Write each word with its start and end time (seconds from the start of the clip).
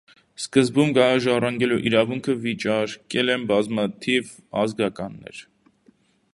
Սկզբում 0.43 0.93
գահը 0.97 1.19
ժառանգելու 1.25 1.77
իրավունքը 1.89 2.35
վիճարկել 2.47 3.31
են 3.35 3.45
բազմաթիվ 3.53 4.35
ազգականներ։ 4.63 5.47